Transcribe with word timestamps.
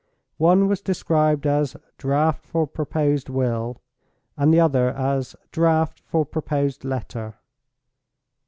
One 0.39 0.67
was 0.67 0.81
described 0.81 1.45
as 1.45 1.77
"Draft 1.99 2.43
for 2.47 2.65
proposed 2.65 3.29
Will," 3.29 3.83
and 4.35 4.51
the 4.51 4.59
other 4.59 4.89
as 4.89 5.35
"Draft 5.51 5.99
for 6.07 6.25
proposed 6.25 6.83
Letter." 6.83 7.35